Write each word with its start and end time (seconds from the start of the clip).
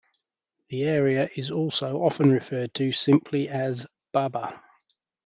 The 0.69 0.85
area 0.85 1.29
is 1.37 1.51
also 1.51 1.97
often 1.97 2.31
referred 2.31 2.73
to 2.73 2.91
simply 2.91 3.47
as 3.49 3.85
"Baba". 4.11 4.63